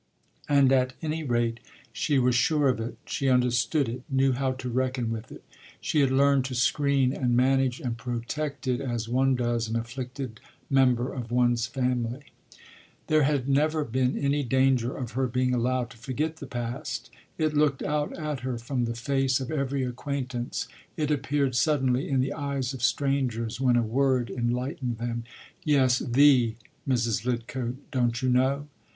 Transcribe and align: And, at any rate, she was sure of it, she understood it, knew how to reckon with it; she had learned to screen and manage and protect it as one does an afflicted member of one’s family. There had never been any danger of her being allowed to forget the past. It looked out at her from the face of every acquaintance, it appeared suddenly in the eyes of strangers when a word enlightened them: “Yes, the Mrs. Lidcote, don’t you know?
And, 0.49 0.71
at 0.71 0.93
any 1.03 1.23
rate, 1.23 1.59
she 1.93 2.17
was 2.17 2.33
sure 2.33 2.69
of 2.69 2.79
it, 2.79 2.97
she 3.05 3.29
understood 3.29 3.87
it, 3.87 4.01
knew 4.09 4.31
how 4.31 4.51
to 4.53 4.67
reckon 4.67 5.11
with 5.11 5.31
it; 5.31 5.43
she 5.79 5.99
had 5.99 6.09
learned 6.09 6.43
to 6.45 6.55
screen 6.55 7.13
and 7.13 7.37
manage 7.37 7.79
and 7.79 7.99
protect 7.99 8.67
it 8.67 8.81
as 8.81 9.07
one 9.07 9.35
does 9.35 9.69
an 9.69 9.75
afflicted 9.75 10.39
member 10.71 11.13
of 11.13 11.29
one’s 11.31 11.67
family. 11.67 12.31
There 13.05 13.21
had 13.21 13.47
never 13.47 13.83
been 13.83 14.17
any 14.17 14.41
danger 14.41 14.97
of 14.97 15.11
her 15.11 15.27
being 15.27 15.53
allowed 15.53 15.91
to 15.91 15.97
forget 15.99 16.37
the 16.37 16.47
past. 16.47 17.11
It 17.37 17.53
looked 17.53 17.83
out 17.83 18.11
at 18.17 18.39
her 18.39 18.57
from 18.57 18.85
the 18.85 18.95
face 18.95 19.39
of 19.39 19.51
every 19.51 19.83
acquaintance, 19.83 20.67
it 20.97 21.11
appeared 21.11 21.53
suddenly 21.53 22.09
in 22.09 22.21
the 22.21 22.33
eyes 22.33 22.73
of 22.73 22.81
strangers 22.81 23.61
when 23.61 23.75
a 23.75 23.83
word 23.83 24.31
enlightened 24.31 24.97
them: 24.97 25.25
“Yes, 25.63 25.99
the 25.99 26.55
Mrs. 26.89 27.23
Lidcote, 27.23 27.77
don’t 27.91 28.23
you 28.23 28.29
know? 28.29 28.67